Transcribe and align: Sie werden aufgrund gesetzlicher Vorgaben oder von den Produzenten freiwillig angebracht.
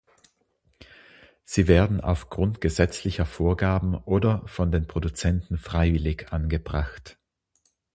Sie 1.43 1.67
werden 1.67 2.01
aufgrund 2.01 2.59
gesetzlicher 2.59 3.27
Vorgaben 3.27 3.93
oder 3.93 4.41
von 4.47 4.71
den 4.71 4.87
Produzenten 4.87 5.59
freiwillig 5.59 6.33
angebracht. 6.33 7.19